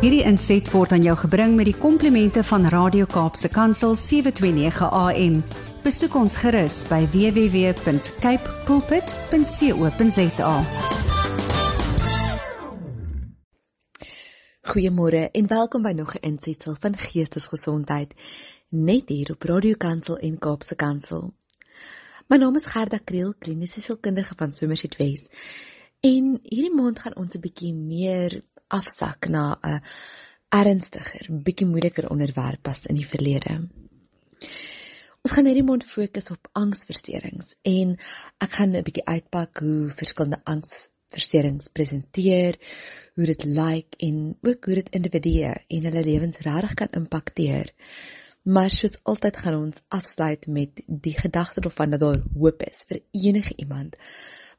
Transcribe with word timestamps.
Hierdie 0.00 0.22
inset 0.24 0.64
word 0.72 0.94
aan 0.96 1.02
jou 1.04 1.12
gebring 1.26 1.58
met 1.58 1.66
die 1.68 1.76
komplimente 1.76 2.40
van 2.48 2.62
Radio 2.72 3.04
Kaapse 3.04 3.50
Kansel 3.52 3.92
729 3.92 4.86
AM. 4.96 5.34
Besoek 5.84 6.14
ons 6.16 6.38
gerus 6.40 6.78
by 6.88 7.02
www.cape 7.12 8.54
pulpit.co.za. 8.64 10.54
Goeiemôre 14.72 15.26
en 15.36 15.52
welkom 15.52 15.84
by 15.84 15.92
nog 15.92 16.14
'n 16.16 16.24
insetsel 16.32 16.76
van 16.80 16.96
Geestesgesondheid 16.96 18.14
net 18.70 19.08
hier 19.08 19.30
op 19.36 19.42
Radio 19.42 19.74
Kansel 19.76 20.16
en 20.16 20.38
Kaapse 20.38 20.76
Kansel. 20.76 21.34
My 22.28 22.36
naam 22.36 22.56
is 22.56 22.64
Gerda 22.64 22.98
Kriel, 23.04 23.34
kliniese 23.38 23.80
sielkundige 23.80 24.34
van 24.36 24.52
Somerset 24.52 24.96
West. 24.96 25.28
En 26.00 26.38
hierdie 26.42 26.74
maand 26.74 26.98
gaan 26.98 27.16
ons 27.16 27.34
'n 27.36 27.40
bietjie 27.40 27.74
meer 27.74 28.42
afsak 28.70 29.28
na 29.28 29.58
'n 29.62 29.80
ernstiger, 30.50 31.26
bietjie 31.30 31.66
moeiliker 31.66 32.10
onderwerp 32.10 32.68
as 32.68 32.86
in 32.90 32.96
die 32.98 33.06
verlede. 33.06 33.68
Ons 35.20 35.34
gaan 35.36 35.46
hierdie 35.46 35.66
maand 35.66 35.84
fokus 35.84 36.30
op 36.32 36.48
angsversteurings 36.56 37.52
en 37.68 37.96
ek 38.44 38.54
gaan 38.58 38.76
'n 38.76 38.86
bietjie 38.86 39.04
uitpak 39.04 39.60
hoe 39.62 39.92
verskillende 40.00 40.40
angsversteurings 40.52 41.68
presenteer, 41.76 42.56
hoe 43.14 43.26
dit 43.26 43.44
lyk 43.44 43.58
like, 43.58 43.98
en 44.06 44.38
ook 44.40 44.64
hoe 44.64 44.74
dit 44.80 44.94
individue 44.98 45.52
en 45.76 45.88
hulle 45.88 46.04
lewens 46.04 46.38
regtig 46.46 46.74
kan 46.74 46.96
impakteer. 47.02 47.72
Maar 48.42 48.70
soos 48.70 48.96
altyd 49.04 49.36
gaan 49.36 49.58
ons 49.58 49.82
afsluit 49.88 50.46
met 50.46 50.80
die 50.86 51.16
gedagte 51.18 51.60
daarvan 51.60 51.90
dat 51.90 52.00
daar 52.00 52.22
hoop 52.34 52.62
is 52.62 52.86
vir 52.88 53.02
enige 53.12 53.54
iemand 53.56 53.96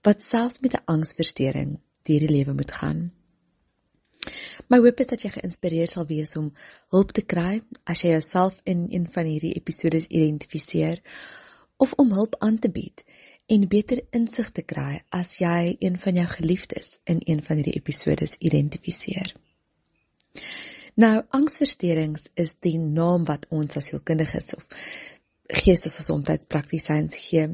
wat 0.06 0.22
selfs 0.22 0.60
met 0.60 0.74
'n 0.78 0.86
angsversteuring 0.86 1.80
deur 2.04 2.20
die 2.20 2.36
lewe 2.38 2.54
moet 2.54 2.72
gaan. 2.72 3.12
My 4.70 4.78
hoop 4.78 5.00
is 5.02 5.10
dat 5.10 5.24
jy 5.26 5.32
geïnspireer 5.34 5.90
sal 5.90 6.06
wees 6.10 6.36
om 6.38 6.52
hulp 6.94 7.14
te 7.18 7.24
kry 7.34 7.62
as 7.90 8.04
jy 8.04 8.14
jouself 8.14 8.60
in 8.70 8.88
een 8.90 9.08
van 9.16 9.26
hierdie 9.26 9.56
episodes 9.58 10.08
identifiseer 10.10 11.02
of 11.82 11.94
om 12.02 12.12
hulp 12.14 12.36
aan 12.40 12.60
te 12.62 12.70
bied 12.70 13.02
en 13.52 13.68
beter 13.68 14.04
insig 14.16 14.52
te 14.56 14.64
kry 14.64 15.02
as 15.10 15.40
jy 15.42 15.76
een 15.80 15.98
van 16.04 16.20
jou 16.22 16.28
geliefdes 16.36 17.00
in 17.10 17.24
een 17.26 17.42
van 17.44 17.60
hierdie 17.60 17.80
episodes 17.80 18.38
identifiseer. 18.40 19.34
Nou, 21.02 21.16
angsversteurings 21.34 22.30
is 22.36 22.54
die 22.62 22.78
naam 22.78 23.26
wat 23.26 23.48
ons 23.50 23.80
as 23.80 23.90
sielkundiges 23.90 24.54
of 24.58 24.68
geestesgesondheidspraktisyns 25.62 27.18
gee 27.26 27.48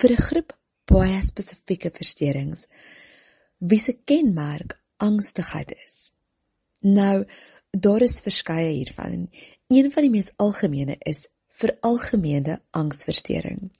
vir 0.00 0.10
'n 0.12 0.26
groep 0.28 0.56
baie 0.90 1.20
spesifieke 1.22 1.90
versteurings 1.90 2.66
wie 3.58 3.78
se 3.78 3.94
kenmerk 4.04 4.76
angstigheid 4.96 5.72
is. 5.86 6.12
Nou, 6.80 7.24
daar 7.70 8.02
is 8.02 8.20
verskeie 8.20 8.72
hiervan. 8.72 9.28
Een 9.68 9.90
van 9.92 10.02
die 10.02 10.10
mees 10.10 10.32
algemene 10.36 10.96
is 10.98 11.28
veralgemene 11.56 12.60
angsversteuring. 12.70 13.70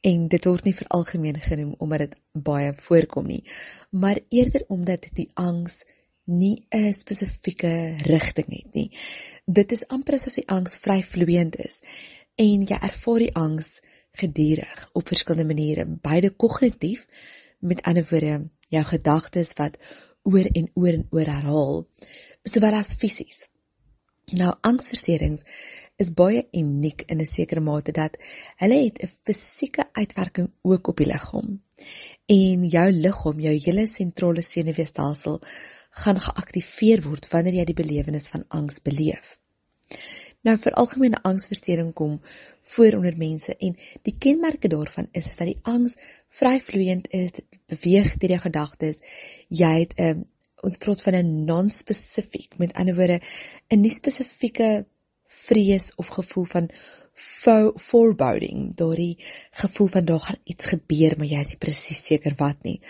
En 0.00 0.28
dit 0.30 0.44
word 0.44 0.64
nie 0.64 0.74
veralgemeen 0.74 1.40
genoem 1.42 1.74
omdat 1.78 2.04
dit 2.04 2.18
baie 2.32 2.72
voorkom 2.86 3.26
nie, 3.26 3.42
maar 3.90 4.20
eerder 4.28 4.64
omdat 4.68 5.08
die 5.12 5.30
angs 5.34 5.82
nie 6.24 6.66
'n 6.70 6.92
spesifieke 6.92 7.96
rigting 8.06 8.46
het 8.48 8.74
nie. 8.74 8.90
Dit 9.46 9.72
is 9.72 9.86
amper 9.88 10.14
asof 10.14 10.34
die 10.34 10.48
angs 10.48 10.76
vry 10.76 11.02
vloeiend 11.02 11.56
is 11.56 11.82
en 12.36 12.64
jy 12.66 12.78
ervaar 12.80 13.18
die 13.18 13.34
angs 13.34 13.80
gedurig 14.12 14.90
op 14.92 15.08
verskillende 15.08 15.54
maniere, 15.54 15.86
beide 15.86 16.30
kognitief, 16.30 17.06
met 17.58 17.82
ander 17.82 18.06
woorde, 18.10 18.50
jou 18.68 18.84
gedagtes 18.84 19.52
wat 19.56 19.78
oor 20.28 20.48
en 20.60 20.68
oor 20.74 20.94
en 20.94 21.06
oor 21.10 21.30
herhaal, 21.34 21.86
sowel 22.44 22.76
as 22.78 22.94
fisies. 23.00 23.46
Nou 24.36 24.50
angsversteurings 24.68 25.46
is 26.02 26.12
baie 26.12 26.42
uniek 26.52 27.04
in 27.08 27.20
'n 27.20 27.24
sekere 27.24 27.60
mate 27.60 27.92
dat 27.92 28.18
hulle 28.60 28.78
het 28.84 28.98
'n 29.02 29.14
fisieke 29.24 29.88
uitwerking 29.92 30.50
ook 30.62 30.88
op 30.88 30.96
die 30.96 31.06
liggaam. 31.06 31.62
En 32.26 32.68
jou 32.68 32.92
liggaam, 32.92 33.40
jou 33.40 33.54
hele 33.64 33.86
sentrale 33.86 34.42
senuweestelsel 34.42 35.40
gaan 35.90 36.20
geaktiveer 36.20 37.02
word 37.02 37.28
wanneer 37.32 37.54
jy 37.54 37.64
die 37.64 37.82
belewenis 37.82 38.28
van 38.28 38.44
angs 38.48 38.82
beleef. 38.82 39.38
Nou 40.42 40.56
vir 40.58 40.72
algemene 40.72 41.22
angsversteuring 41.22 41.94
kom 41.94 42.20
voor 42.74 42.98
onder 42.98 43.16
mense 43.16 43.56
en 43.56 43.76
die 44.06 44.14
kenmerke 44.18 44.68
daarvan 44.68 45.08
is, 45.12 45.26
is 45.26 45.36
dat 45.36 45.50
die 45.50 45.60
angs 45.62 45.96
vryvloeiend 46.40 47.08
is, 47.16 47.32
dit 47.38 47.58
beweeg 47.70 48.16
deur 48.20 48.34
jou 48.36 48.42
gedagtes. 48.44 49.00
Jy 49.48 49.72
het 49.80 49.94
'n 49.96 50.02
um, 50.02 50.08
ehm, 50.08 50.26
ons 50.66 50.76
praat 50.76 51.02
van 51.02 51.14
'n 51.14 51.44
non-specific, 51.44 52.58
met 52.58 52.72
ander 52.72 52.94
woorde 52.94 53.20
'n 53.70 53.80
nie 53.80 53.94
spesifieke 53.94 54.86
vrees 55.24 55.94
of 55.94 56.06
gevoel 56.06 56.44
van 56.44 56.70
foreboding, 57.76 58.74
daardie 58.74 59.16
gevoel 59.50 59.86
van 59.86 60.04
daar 60.04 60.20
gaan 60.20 60.40
iets 60.44 60.64
gebeur, 60.64 61.14
maar 61.16 61.26
jy 61.26 61.40
is 61.40 61.48
nie 61.48 61.58
presies 61.58 62.04
seker 62.04 62.34
wat 62.36 62.62
nie. 62.62 62.80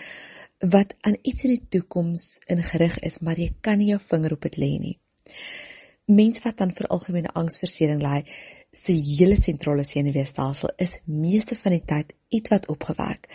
Wat 0.59 0.95
aan 1.01 1.17
iets 1.21 1.43
in 1.43 1.55
die 1.55 1.67
toekoms 1.69 2.41
ingerig 2.45 2.99
is, 2.99 3.19
maar 3.19 3.37
jy 3.39 3.53
kan 3.61 3.77
nie 3.77 3.87
jou 3.87 3.99
vinger 3.99 4.33
op 4.33 4.41
dit 4.41 4.57
lê 4.57 4.77
nie 4.79 4.99
mense 6.09 6.41
wat 6.43 6.57
dan 6.57 6.73
vir 6.75 6.89
algemene 6.93 7.31
angsversteuring 7.37 8.01
ly, 8.01 8.23
se 8.73 8.93
hele 8.93 9.37
sentrale 9.39 9.83
senuweestelsel 9.83 10.73
is 10.77 10.99
meeste 11.05 11.55
van 11.57 11.75
die 11.77 11.85
tyd 11.85 12.13
ietwat 12.29 12.67
opgewek 12.69 13.29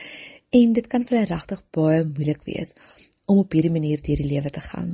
en 0.55 0.75
dit 0.77 0.87
kan 0.91 1.07
vir 1.07 1.19
hulle 1.19 1.31
regtig 1.33 1.62
baie 1.75 2.05
moeilik 2.07 2.45
wees 2.47 2.75
om 3.27 3.41
op 3.43 3.57
hierdie 3.57 3.73
manier 3.75 4.03
deur 4.05 4.21
die 4.23 4.31
lewe 4.31 4.53
te 4.55 4.62
gaan. 4.62 4.93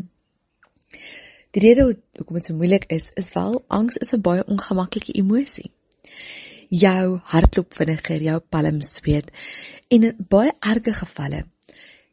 Die 1.53 1.63
rede 1.65 1.85
hoekom 2.17 2.39
dit 2.39 2.47
so 2.47 2.57
moeilik 2.57 2.87
is, 2.95 3.11
is 3.21 3.33
wel 3.35 3.59
angs 3.69 3.99
is 3.99 4.15
'n 4.15 4.23
baie 4.23 4.45
ongemaklike 4.47 5.13
emosie. 5.13 5.71
Jou 6.71 7.21
hartklop 7.25 7.75
vinniger, 7.75 8.23
jou 8.23 8.39
palm 8.41 8.83
sweet 8.83 9.31
en 9.89 10.05
in 10.05 10.27
baie 10.29 10.53
erge 10.61 10.95
gevalle 10.95 11.45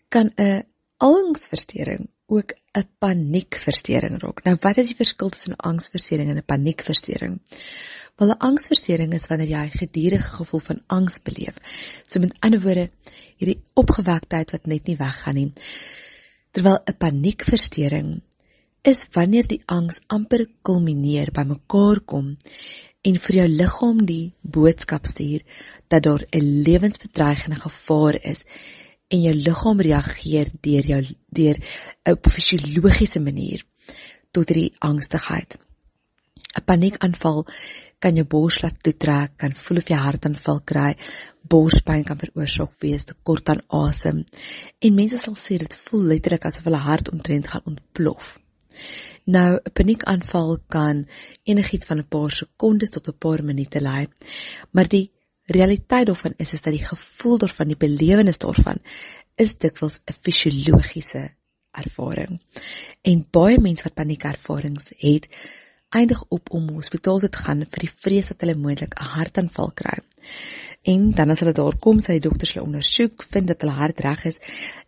kan 0.10 0.32
'n 0.38 0.64
angsversteuring 0.98 2.10
ook 2.28 2.54
'n 2.78 2.88
paniekversteuring 3.04 4.20
raak. 4.22 4.44
Nou 4.46 4.56
wat 4.62 4.78
is 4.78 4.92
die 4.92 5.02
verskil 5.02 5.30
tussen 5.30 5.54
'n 5.54 5.66
angsversteuring 5.72 6.30
en 6.30 6.38
'n 6.38 6.52
paniekversteuring? 6.54 7.40
Wel 8.18 8.30
'n 8.30 8.44
angsversteuring 8.50 9.14
is 9.14 9.28
wanneer 9.28 9.50
jy 9.50 9.66
'n 9.66 9.80
gedurende 9.84 10.30
gevoel 10.38 10.60
van 10.70 10.82
angs 10.88 11.22
beleef. 11.22 11.56
So 12.08 12.20
met 12.20 12.38
ander 12.40 12.62
woorde, 12.62 12.90
hierdie 13.38 13.62
opgewektheid 13.74 14.52
wat 14.52 14.66
net 14.66 14.88
nie 14.88 14.98
weggaan 14.98 15.36
nie. 15.36 15.52
Terwyl 16.52 16.80
'n 16.86 16.98
paniekversteuring 16.98 18.22
is 18.82 19.08
wanneer 19.12 19.48
die 19.48 19.64
angs 19.66 20.00
amper 20.08 20.48
kulmineer, 20.62 21.32
bymekaar 21.32 22.00
kom 22.00 22.38
en 23.02 23.20
vir 23.20 23.36
jou 23.36 23.48
liggaam 23.48 24.06
die 24.06 24.34
boodskap 24.42 25.06
stuur 25.06 25.42
dat 25.88 26.04
daar 26.04 26.24
'n 26.32 26.64
lewensbedreigende 26.64 27.60
gevaar 27.60 28.18
is 28.24 28.44
en 29.08 29.22
jou 29.22 29.34
liggaam 29.34 29.80
reageer 29.88 30.52
deur 30.62 30.86
jou 30.94 31.02
deur 31.40 31.58
'n 32.06 32.18
fisiologiese 32.36 33.20
manier 33.20 33.64
tot 34.32 34.50
hierdie 34.50 34.76
angstigheid. 34.80 35.58
'n 36.58 36.66
Paniekaanval 36.66 37.46
kan 38.00 38.16
jou 38.16 38.26
bors 38.26 38.62
laat 38.62 38.84
toetrek, 38.84 39.38
kan 39.38 39.54
voel 39.54 39.78
of 39.78 39.90
jy 39.90 39.96
hartaanval 39.96 40.60
kry, 40.72 40.96
borspyn 41.50 42.04
kan 42.04 42.18
veroorsaak 42.18 42.74
wees, 42.84 43.06
tekort 43.06 43.50
aan 43.50 43.62
asem. 43.70 44.24
En 44.80 44.96
mense 44.96 45.18
sal 45.18 45.36
sê 45.36 45.58
dit 45.58 45.76
voel 45.86 46.04
letterlik 46.14 46.46
asof 46.46 46.64
hulle 46.70 46.78
hart 46.90 47.12
omtrent 47.14 47.48
gaan 47.48 47.66
ontplof. 47.66 48.38
Nou, 49.26 49.60
'n 49.60 49.74
paniekaanval 49.74 50.58
kan 50.68 51.06
enigiets 51.44 51.86
van 51.86 52.00
'n 52.00 52.08
paar 52.08 52.32
sekondes 52.32 52.90
tot 52.90 53.08
'n 53.08 53.18
paar 53.18 53.44
minute 53.44 53.80
lei, 53.82 54.08
maar 54.72 54.88
die 54.88 55.12
realiteit 55.48 56.08
daarvan 56.08 56.34
is 56.38 56.54
is 56.54 56.62
dat 56.62 56.74
die 56.76 56.86
gevoel 56.86 57.38
daarvan, 57.38 57.72
die 57.72 57.80
belewenis 57.80 58.38
daarvan 58.44 58.82
is 59.36 59.56
dikwels 59.58 60.00
'n 60.06 60.16
fisiologiese 60.24 61.30
ervaring. 61.72 62.42
En 63.02 63.26
baie 63.32 63.60
mense 63.60 63.84
wat 63.84 63.94
paniekervarings 63.94 64.92
het, 64.98 65.28
eindig 65.90 66.24
op 66.28 66.52
om 66.52 66.70
hospitaal 66.70 67.20
toe 67.20 67.30
te 67.30 67.38
gaan 67.38 67.64
vir 67.64 67.86
die 67.86 67.94
vrees 67.96 68.28
dat 68.28 68.42
hulle 68.44 68.58
moontlik 68.60 68.94
'n 68.96 69.12
hartaanval 69.16 69.72
kry. 69.72 70.00
En 70.84 71.12
dan 71.12 71.30
as 71.30 71.40
hulle 71.40 71.54
daar 71.54 71.78
kom, 71.78 72.00
sê 72.00 72.18
die 72.18 72.28
dokters 72.28 72.54
hulle 72.54 72.66
ondersoek, 72.66 73.24
vind 73.24 73.48
dat 73.48 73.62
hulle 73.62 73.74
hart 73.74 74.00
reg 74.00 74.26
is 74.26 74.40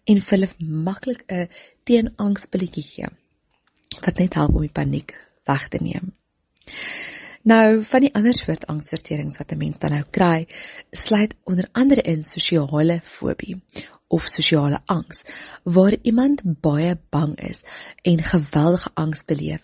en 0.06 0.22
vir 0.22 0.38
hulle 0.38 0.50
maklik 0.60 1.24
'n 1.28 1.50
teenangspilletjie 1.84 2.84
gee 2.84 3.08
wat 4.06 4.20
net 4.20 4.34
help 4.34 4.56
om 4.56 4.62
die 4.62 4.78
paniek 4.82 5.16
weg 5.46 5.68
te 5.68 5.78
neem. 5.82 6.14
Nou, 7.48 7.84
van 7.84 8.04
die 8.04 8.12
ander 8.14 8.36
soort 8.36 8.66
angsversteurings 8.68 9.38
wat 9.38 9.52
'n 9.52 9.58
mens 9.58 9.78
dan 9.80 9.92
nou 9.92 10.04
kry, 10.10 10.48
sluit 10.92 11.36
onder 11.44 11.70
andere 11.72 12.02
in 12.02 12.22
sosiale 12.24 13.00
fobie 13.04 13.62
of 14.08 14.28
sosiale 14.28 14.80
angs, 14.86 15.24
waar 15.64 15.96
iemand 16.02 16.42
baie 16.44 16.98
bang 17.10 17.40
is 17.40 17.64
en 18.02 18.24
geweldige 18.24 18.90
angs 18.94 19.26
beleef 19.26 19.64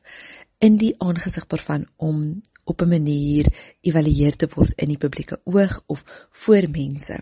in 0.58 0.78
die 0.78 0.96
aangesig 0.98 1.48
daarvan 1.48 1.88
om 1.96 2.42
op 2.64 2.82
'n 2.82 2.90
manier 2.90 3.46
evalueer 3.82 4.36
te 4.36 4.48
word 4.56 4.74
in 4.82 4.88
die 4.88 4.98
publieke 4.98 5.40
oog 5.44 5.84
of 5.86 6.04
voor 6.32 6.70
mense. 6.70 7.20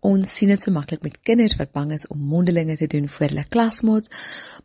Ons 0.00 0.36
sien 0.36 0.48
dit 0.48 0.60
so 0.60 0.72
maklik 0.72 1.02
met 1.02 1.20
kinders 1.20 1.56
wat 1.56 1.72
bang 1.72 1.92
is 1.92 2.06
om 2.06 2.18
mondelinge 2.18 2.76
te 2.76 2.86
doen 2.86 3.08
voor 3.08 3.26
hulle 3.26 3.44
klasmaats, 3.48 4.08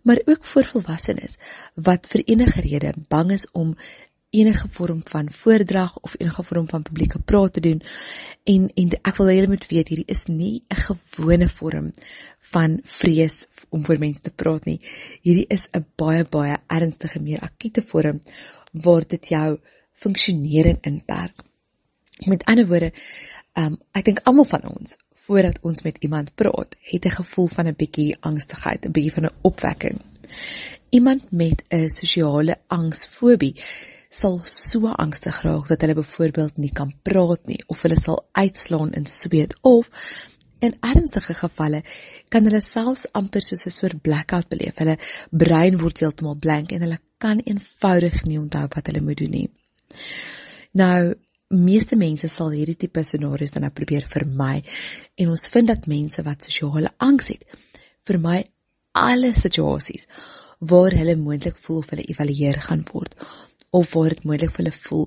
maar 0.02 0.22
ook 0.26 0.46
vir 0.46 0.66
volwassenes 0.66 1.38
wat 1.76 2.08
vir 2.08 2.24
enige 2.26 2.62
rede 2.62 2.94
bang 3.10 3.32
is 3.32 3.48
om 3.52 3.76
enige 4.40 4.68
vorm 4.78 5.02
van 5.04 5.32
voordrag 5.32 5.98
of 6.02 6.16
enige 6.18 6.44
vorm 6.44 6.68
van 6.70 6.82
publieke 6.82 7.20
praat 7.20 7.54
te 7.54 7.60
doen. 7.60 7.82
En 8.44 8.68
en 8.74 8.90
ek 9.02 9.18
wil 9.18 9.32
julle 9.32 9.52
moet 9.54 9.68
weet 9.72 9.92
hierdie 9.94 10.12
is 10.16 10.26
nie 10.28 10.64
'n 10.68 10.82
gewone 10.88 11.50
vorm 11.50 11.92
van 12.52 12.80
vrees 12.84 13.48
om 13.70 13.86
voor 13.86 14.00
mense 14.00 14.22
te 14.22 14.32
praat 14.32 14.66
nie. 14.66 14.80
Hierdie 15.22 15.48
is 15.48 15.68
'n 15.72 15.86
baie 15.96 16.24
baie 16.24 16.58
ernstige, 16.68 17.20
meer 17.20 17.40
akute 17.40 17.82
vorm 17.82 18.20
waar 18.72 19.08
dit 19.08 19.28
jou 19.28 19.60
funksionering 19.92 20.78
inperk. 20.82 21.44
Met 22.26 22.44
ander 22.46 22.68
woorde, 22.68 22.94
um, 23.54 23.78
ek 23.92 24.06
dink 24.06 24.20
almal 24.24 24.46
van 24.46 24.64
ons 24.78 24.98
voordat 25.26 25.60
ons 25.62 25.82
met 25.82 25.98
iemand 26.06 26.36
praat, 26.36 26.76
het 26.82 27.06
'n 27.06 27.18
gevoel 27.20 27.48
van 27.48 27.68
'n 27.68 27.76
bietjie 27.76 28.18
angstigheid, 28.20 28.86
'n 28.86 28.92
bietjie 28.92 29.12
van 29.12 29.26
'n 29.26 29.36
opwekking. 29.42 30.02
Iemand 30.90 31.32
met 31.32 31.64
'n 31.70 31.88
sosiale 31.88 32.58
angsfobie 32.68 33.56
sal 34.16 34.40
so 34.50 34.92
angstig 35.06 35.42
raak 35.44 35.68
dat 35.72 35.82
hulle 35.84 35.98
byvoorbeeld 36.00 36.58
nie 36.62 36.72
kan 36.80 36.94
praat 37.08 37.48
nie 37.52 37.60
of 37.68 37.82
hulle 37.84 37.98
sal 38.00 38.22
uitslaan 38.32 38.94
in 39.00 39.08
sweet 39.12 39.56
of 39.62 39.90
in 40.66 40.78
ernstige 40.90 41.36
gevalle 41.42 41.82
kan 42.34 42.48
hulle 42.48 42.62
selfs 42.64 43.06
amper 43.20 43.44
soos 43.44 43.66
'n 43.66 43.76
soort 43.78 44.02
blackout 44.02 44.50
beleef. 44.50 44.78
Hulle 44.78 44.98
brein 45.32 45.78
word 45.82 46.00
heeltemal 46.00 46.40
blank 46.46 46.72
en 46.72 46.82
hulle 46.82 47.00
kan 47.18 47.42
eenvoudig 47.44 48.24
nie 48.26 48.40
onthou 48.40 48.68
wat 48.76 48.88
hulle 48.88 49.02
moet 49.02 49.18
doen 49.18 49.32
nie. 49.32 49.50
Nou 50.74 51.16
meeste 51.50 51.96
mense 51.96 52.28
sal 52.28 52.52
hierdie 52.52 52.78
tipe 52.78 53.04
scenario's 53.04 53.52
dan 53.52 53.64
nou 53.68 53.72
probeer 53.72 54.08
vermy 54.10 54.64
en 55.16 55.30
ons 55.30 55.48
vind 55.54 55.68
dat 55.68 55.88
mense 55.88 56.24
wat 56.24 56.44
sosiale 56.48 56.92
angs 56.98 57.28
het 57.28 57.46
vermy 58.08 58.44
alle 58.92 59.34
situasies 59.34 60.08
waar 60.60 60.96
hulle 60.98 61.16
moontlik 61.16 61.58
voel 61.58 61.84
of 61.84 61.90
hulle 61.94 62.08
evalueer 62.10 62.62
gaan 62.68 62.84
word 62.92 63.16
of 63.80 63.92
waar 63.94 64.14
dit 64.14 64.24
moontlik 64.28 64.54
vir 64.56 64.64
hulle 64.64 64.78
voel 64.86 65.06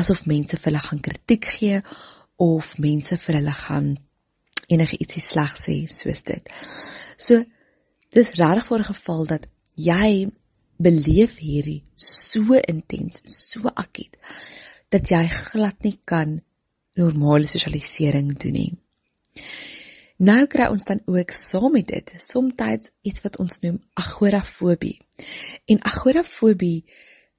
asof 0.00 0.24
mense 0.30 0.56
vir 0.56 0.70
hulle 0.70 0.84
gaan 0.86 1.02
kritiek 1.08 1.48
gee 1.58 1.82
of 2.46 2.72
mense 2.86 3.18
vir 3.24 3.38
hulle 3.40 3.56
gaan 3.60 3.92
enige 4.72 4.98
ietsie 5.02 5.22
sleg 5.22 5.54
sê 5.58 5.76
soos 5.90 6.24
dit. 6.30 6.50
So 7.16 7.44
dis 8.16 8.32
regtig 8.40 8.66
vir 8.68 8.80
'n 8.80 8.90
geval 8.92 9.22
dat 9.32 9.48
jy 9.76 10.30
beleef 10.78 11.38
hierdie 11.40 11.82
so 11.96 12.54
intens, 12.54 13.22
so 13.24 13.68
akkiet 13.68 14.16
dat 14.90 15.10
jy 15.10 15.24
glad 15.28 15.82
nie 15.84 15.98
kan 16.04 16.40
normale 16.96 17.46
sosialisering 17.46 18.36
doen 18.38 18.52
nie. 18.52 18.72
Nou 20.18 20.46
kry 20.46 20.70
ons 20.72 20.84
dan 20.84 21.02
ook 21.04 21.30
saam 21.30 21.72
met 21.72 21.88
dit 21.88 22.12
soms 22.16 22.88
iets 23.02 23.22
wat 23.24 23.36
ons 23.38 23.60
noem 23.60 23.80
agorafobie. 23.94 25.00
En 25.66 25.82
agorafobie 25.82 26.84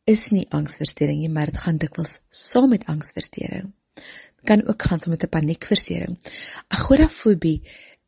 is 0.07 0.29
nie 0.31 0.45
angsversteuring 0.55 1.19
nie, 1.19 1.31
maar 1.31 1.51
dit 1.51 1.59
gaan 1.63 1.79
dikwels 1.81 2.19
saam 2.29 2.71
met 2.71 2.87
angsversteuring. 2.87 3.73
Dit 3.95 4.45
kan 4.47 4.63
ook 4.67 4.87
gaan 4.87 5.01
saam 5.03 5.15
met 5.15 5.23
'n 5.23 5.35
paniekversteuring. 5.35 6.17
Agorafobie 6.67 7.61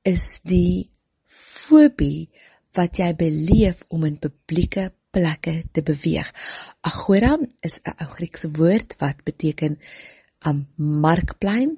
is 0.04 0.40
die 0.44 0.90
fobie 1.28 2.30
wat 2.74 2.98
jy 2.98 3.13
beleef 3.16 3.84
om 3.90 4.06
in 4.06 4.19
publieke 4.19 4.92
plekke 5.12 5.63
te 5.72 5.81
beweeg. 5.81 6.34
Agora 6.81 7.38
is 7.62 7.80
'n 7.84 7.98
ou 8.04 8.10
Griekse 8.16 8.51
woord 8.51 8.96
wat 9.00 9.24
beteken 9.24 9.78
'n 9.78 10.50
um, 10.50 10.68
markplein 10.75 11.78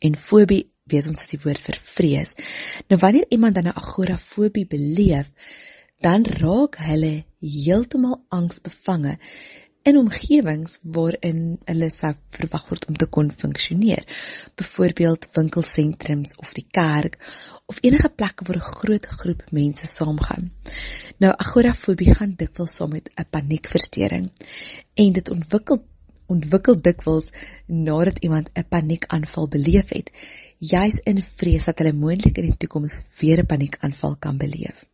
en 0.00 0.16
fobie 0.16 0.70
weet 0.84 1.06
ons 1.06 1.22
is 1.22 1.32
die 1.34 1.40
woord 1.42 1.58
vir 1.58 1.78
vrees. 1.82 2.34
Nou 2.88 2.98
wanneer 3.00 3.26
iemand 3.28 3.54
dan 3.54 3.66
'n 3.66 3.78
agorafobie 3.82 4.66
beleef, 4.66 5.32
dan 6.04 6.24
raak 6.24 6.76
hulle 6.76 7.24
heeltemal 7.40 8.20
angsbevange 8.28 9.16
in 9.86 9.96
omgewings 10.00 10.80
waarin 10.96 11.42
hulle 11.68 11.88
sou 11.94 12.10
verwag 12.34 12.64
word 12.70 12.86
om 12.90 12.96
te 12.98 13.06
kon 13.16 13.28
funksioneer. 13.42 14.02
Byvoorbeeld 14.58 15.28
winkelsentrums 15.36 16.34
of 16.42 16.52
die 16.58 16.66
kerk 16.78 17.18
of 17.70 17.78
enige 17.86 18.10
plekke 18.10 18.46
waar 18.48 18.58
'n 18.58 18.72
groot 18.78 19.06
groep 19.06 19.44
mense 19.50 19.86
saamgaan. 19.86 20.50
Nou 21.18 21.32
agorafobie 21.36 22.14
gaan 22.14 22.34
dikwels 22.36 22.74
saam 22.76 22.90
met 22.90 23.10
'n 23.14 23.30
paniekversteuring 23.30 24.30
en 24.94 25.12
dit 25.12 25.30
ontwikkel 25.30 25.84
ontwikkel 26.26 26.80
dikwels 26.80 27.30
nadat 27.66 28.18
iemand 28.18 28.50
'n 28.54 28.68
paniekaanval 28.68 29.48
beleef 29.48 29.88
het, 29.88 30.10
juis 30.58 31.00
in 31.04 31.22
vrees 31.22 31.64
dat 31.64 31.78
hulle 31.78 31.92
moontlik 31.92 32.38
in 32.38 32.44
die 32.50 32.56
toekoms 32.56 32.94
weer 33.20 33.38
'n 33.38 33.46
paniekaanval 33.46 34.16
kan 34.16 34.36
beleef. 34.36 34.84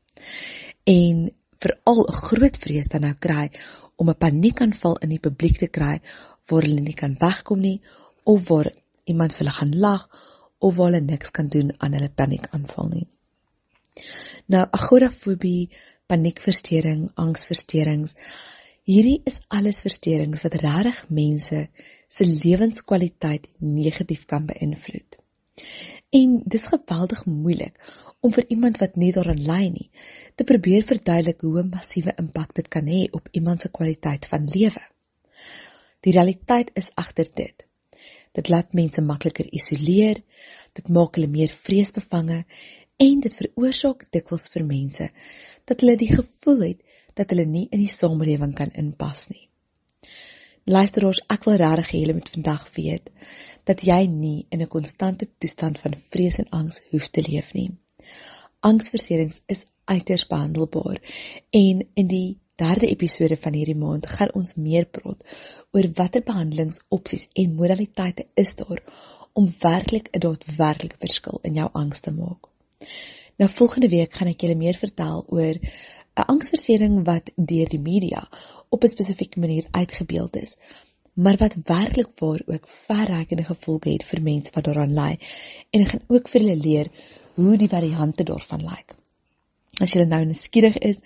En 0.84 1.30
veral 1.62 2.06
'n 2.08 2.12
groot 2.12 2.56
vrees 2.56 2.88
dan 2.88 3.00
nou 3.00 3.14
kry 3.14 3.50
om 3.96 4.08
'n 4.08 4.18
paniekaanval 4.18 4.96
in 4.98 5.08
die 5.08 5.24
publiek 5.26 5.58
te 5.58 5.68
kry 5.68 6.00
waar 6.46 6.62
hulle 6.62 6.80
nie 6.80 6.94
kan 6.94 7.14
wegkom 7.18 7.60
nie 7.60 7.80
of 8.24 8.48
waar 8.48 8.70
iemand 9.04 9.32
vir 9.32 9.38
hulle 9.38 9.58
gaan 9.58 9.78
lag 9.78 10.08
of 10.58 10.76
waar 10.76 10.90
hulle 10.90 11.00
niks 11.00 11.30
kan 11.30 11.48
doen 11.48 11.72
aan 11.78 11.92
hulle 11.92 12.08
paniekaanval 12.08 12.88
nie. 12.88 13.06
Nou 14.46 14.66
agorafobie, 14.70 15.70
paniekversteuring, 16.06 17.10
angsversteurings, 17.14 18.14
hierdie 18.84 19.20
is 19.24 19.40
alles 19.48 19.80
versteurings 19.80 20.42
wat 20.42 20.54
regtig 20.54 21.04
mense 21.08 21.68
se 22.08 22.26
lewenskwaliteit 22.26 23.48
negatief 23.58 24.24
kan 24.24 24.46
beïnvloed. 24.46 25.18
En 26.10 26.42
dis 26.44 26.66
geweldig 26.66 27.24
moeilik 27.26 27.78
om 28.22 28.32
vir 28.32 28.46
iemand 28.54 28.78
wat 28.78 28.96
nie 28.96 29.10
daarin 29.14 29.42
lê 29.46 29.62
nie 29.74 29.88
te 30.38 30.46
probeer 30.46 30.86
verduidelik 30.86 31.42
hoe 31.42 31.62
'n 31.62 31.72
massiewe 31.74 32.14
impak 32.22 32.54
dit 32.54 32.68
kan 32.68 32.86
hê 32.86 33.02
op 33.18 33.28
iemand 33.32 33.60
se 33.60 33.68
kwaliteit 33.68 34.26
van 34.32 34.46
lewe. 34.54 34.82
Die 36.00 36.12
realiteit 36.12 36.70
is 36.74 36.90
agter 36.94 37.28
dit. 37.34 37.66
Dit 38.32 38.48
laat 38.48 38.72
mense 38.72 39.02
makliker 39.02 39.46
isoleer, 39.52 40.22
dit 40.72 40.88
maak 40.88 41.14
hulle 41.14 41.28
meer 41.28 41.48
vreesbevange 41.48 42.44
en 42.96 43.20
dit 43.20 43.36
veroorsaak 43.40 44.06
dikwels 44.10 44.48
vir 44.54 44.64
mense 44.64 45.10
dat 45.64 45.80
hulle 45.80 45.96
die 45.96 46.12
gevoel 46.14 46.60
het 46.68 46.80
dat 47.14 47.30
hulle 47.30 47.44
nie 47.44 47.66
in 47.70 47.82
die 47.84 47.92
samelewing 47.92 48.54
kan 48.54 48.70
inpas 48.70 49.28
nie. 49.28 49.48
Luisteraars, 50.64 51.20
ek 51.26 51.44
wil 51.44 51.58
regtig 51.58 51.88
hê 51.92 52.00
julle 52.04 52.14
moet 52.14 52.34
vandag 52.34 52.66
weet 52.76 53.10
dat 53.66 53.82
jy 53.82 54.06
nie 54.06 54.46
in 54.50 54.62
'n 54.62 54.68
konstante 54.68 55.26
toestand 55.38 55.78
van 55.78 55.94
vrees 56.10 56.38
en 56.38 56.50
angs 56.50 56.82
hoef 56.90 57.08
te 57.08 57.22
leef 57.28 57.54
nie. 57.54 57.70
Angsverserings 58.62 59.40
is 59.46 59.64
uiters 59.90 60.26
behandelbaar 60.30 61.00
en 61.50 61.80
in 61.94 62.06
die 62.06 62.38
derde 62.60 62.86
episode 62.86 63.36
van 63.36 63.56
hierdie 63.58 63.78
maand 63.78 64.06
gaan 64.06 64.30
ons 64.38 64.54
meer 64.54 64.86
praat 64.96 65.24
oor 65.74 65.88
watter 65.98 66.22
behandelingsopsies 66.26 67.26
en 67.42 67.56
modaliteite 67.58 68.28
is 68.42 68.54
daar 68.60 68.82
om 69.32 69.48
werklik 69.64 70.10
'n 70.12 70.22
daadwerklike 70.26 71.00
verskil 71.04 71.40
in 71.42 71.58
jou 71.58 71.68
angs 71.72 72.00
te 72.00 72.12
maak. 72.12 72.46
Nou 73.38 73.50
volgende 73.50 73.88
week 73.88 74.14
gaan 74.14 74.28
ek 74.28 74.44
julle 74.44 74.58
meer 74.62 74.78
vertel 74.78 75.24
oor 75.28 75.56
'n 75.58 76.28
angsversering 76.34 77.04
wat 77.04 77.32
deur 77.36 77.68
die 77.68 77.84
media 77.90 78.28
op 78.68 78.84
'n 78.84 78.94
spesifieke 78.94 79.40
manier 79.40 79.66
uitgebeeld 79.70 80.36
is, 80.36 80.56
maar 81.14 81.36
wat 81.36 81.56
werklik 81.64 82.12
waar 82.20 82.42
ook 82.46 82.68
verrykende 82.68 83.44
gevolge 83.44 83.90
het 83.90 84.04
vir 84.04 84.22
mense 84.22 84.50
wat 84.54 84.64
daaraan 84.64 84.94
ly 84.94 85.18
en 85.70 85.80
ek 85.80 85.88
gaan 85.88 86.04
ook 86.08 86.28
vir 86.28 86.40
hulle 86.40 86.56
leer 86.56 86.90
hoe 87.34 87.56
die 87.56 87.68
variante 87.68 88.24
daarvan 88.28 88.64
lyk. 88.66 88.96
As 89.80 89.94
jy 89.94 90.04
nou 90.04 90.22
nuuskierig 90.28 90.76
is, 90.84 91.00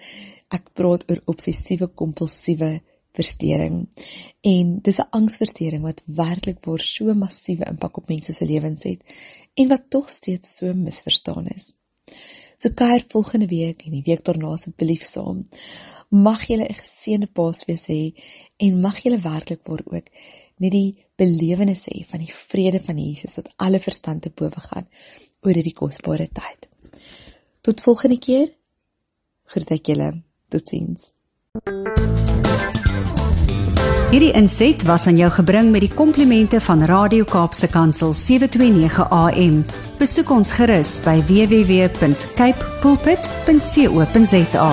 ek 0.52 0.72
praat 0.78 1.06
oor 1.10 1.22
obsessiewe 1.32 1.88
kompulsiewe 1.88 2.80
versteuring 3.16 3.86
en 4.44 4.78
dis 4.86 4.98
'n 5.00 5.10
angsversteuring 5.18 5.82
wat 5.82 6.02
werklik 6.06 6.58
waar 6.66 6.82
so 6.82 7.14
massiewe 7.14 7.64
impak 7.70 7.98
op 7.98 8.08
mense 8.08 8.32
se 8.32 8.44
lewens 8.44 8.82
het 8.82 9.00
en 9.54 9.68
wat 9.68 9.90
tog 9.90 10.10
steeds 10.10 10.56
so 10.56 10.74
misverstaan 10.74 11.46
is. 11.48 11.74
So 12.56 12.70
kuier 12.70 13.04
volgende 13.08 13.46
week 13.46 13.84
en 13.86 13.92
die 13.92 14.06
week 14.06 14.24
daarna 14.24 14.52
asseblief 14.52 15.04
saam. 15.04 15.48
Mag 16.10 16.46
julle 16.48 16.68
'n 16.68 16.80
geseënde 16.82 17.26
Paasfees 17.26 17.86
hê 17.86 18.14
en 18.56 18.80
mag 18.80 19.02
julle 19.02 19.18
werklik 19.18 19.62
waar 19.64 19.82
ook 19.86 20.08
net 20.58 20.72
die 20.72 20.96
belewenis 21.16 21.86
hê 21.86 22.04
van 22.08 22.20
die 22.20 22.32
vrede 22.32 22.80
van 22.80 22.98
Jesus 22.98 23.36
wat 23.36 23.52
alle 23.56 23.80
verstand 23.80 24.22
te 24.22 24.30
bowe 24.30 24.60
gaan 24.60 24.86
oor 25.46 25.54
hierdie 25.54 25.76
kosbare 25.76 26.28
tyd. 26.34 26.66
Tot 27.62 27.80
volgende 27.86 28.18
keer. 28.18 28.50
Groet 29.54 29.70
ek 29.78 29.92
julle. 29.92 30.10
Totsiens. 30.50 31.12
Hierdie 34.10 34.32
inset 34.38 34.84
was 34.86 35.06
aan 35.10 35.18
jou 35.18 35.30
gebring 35.34 35.72
met 35.74 35.82
die 35.82 35.90
komplimente 35.90 36.60
van 36.62 36.84
Radio 36.86 37.26
Kaapse 37.26 37.68
Kansel 37.68 38.14
729 38.14 39.10
AM. 39.10 39.64
Besoek 39.98 40.30
ons 40.30 40.54
gerus 40.56 40.94
by 41.04 41.18
www.cape 41.26 42.70
pulpit.co.za. 42.84 44.70